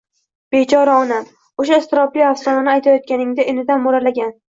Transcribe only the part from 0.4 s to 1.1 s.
Bechora